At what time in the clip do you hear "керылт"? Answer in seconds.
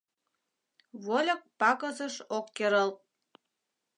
2.55-2.97